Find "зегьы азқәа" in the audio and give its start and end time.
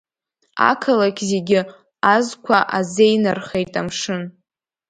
1.31-2.57